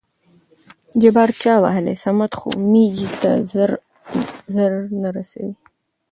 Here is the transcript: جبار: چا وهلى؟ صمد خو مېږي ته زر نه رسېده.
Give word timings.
جبار: 1.01 1.29
چا 1.41 1.53
وهلى؟ 1.63 1.93
صمد 2.03 2.31
خو 2.39 2.49
مېږي 2.71 3.07
ته 3.21 3.29
زر 4.53 4.73
نه 5.01 5.09
رسېده. 5.17 5.53